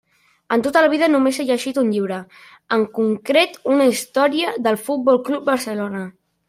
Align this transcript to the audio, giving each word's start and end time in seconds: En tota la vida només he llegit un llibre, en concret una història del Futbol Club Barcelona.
En 0.55 0.61
tota 0.67 0.81
la 0.85 0.89
vida 0.93 1.09
només 1.15 1.37
he 1.41 1.45
llegit 1.49 1.77
un 1.83 1.91
llibre, 1.97 2.17
en 2.79 2.87
concret 2.97 3.63
una 3.75 3.91
història 3.93 4.59
del 4.69 4.83
Futbol 4.89 5.25
Club 5.29 5.51
Barcelona. 5.55 6.07